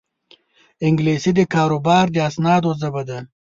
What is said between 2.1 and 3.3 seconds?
د اسنادو ژبه ده